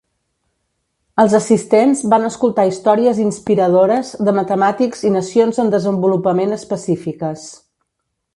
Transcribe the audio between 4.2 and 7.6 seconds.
de matemàtics i nacions en desenvolupament específiques.